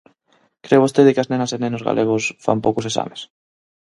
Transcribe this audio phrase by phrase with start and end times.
[0.65, 3.21] ¿Cre vostede que as nenas e nenos galegos fan poucos exames?